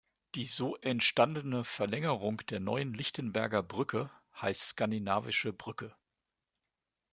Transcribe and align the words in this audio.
Die 0.33 0.45
so 0.45 0.77
entstandene 0.77 1.63
Verlängerung 1.63 2.37
der 2.49 2.59
neuen 2.59 2.95
Lichtenberger 2.95 3.61
Brücke 3.61 4.09
heißt 4.41 4.69
Skandinavische 4.69 5.53
Brücke. 5.53 5.95